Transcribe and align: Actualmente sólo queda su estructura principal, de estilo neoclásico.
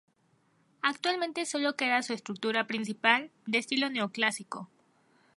Actualmente 0.81 1.45
sólo 1.45 1.75
queda 1.75 2.01
su 2.01 2.13
estructura 2.13 2.65
principal, 2.65 3.29
de 3.45 3.59
estilo 3.59 3.87
neoclásico. 3.91 4.67